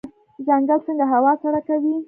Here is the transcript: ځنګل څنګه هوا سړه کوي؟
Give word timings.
ځنګل 0.47 0.79
څنګه 0.87 1.05
هوا 1.13 1.31
سړه 1.41 1.59
کوي؟ 1.67 1.95